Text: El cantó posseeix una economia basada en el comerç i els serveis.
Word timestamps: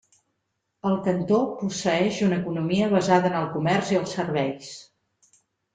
El 0.91 0.95
cantó 1.07 1.41
posseeix 1.59 2.23
una 2.29 2.41
economia 2.45 2.89
basada 2.97 3.33
en 3.33 3.39
el 3.45 3.47
comerç 3.59 3.95
i 3.97 4.03
els 4.03 4.19
serveis. 4.21 4.77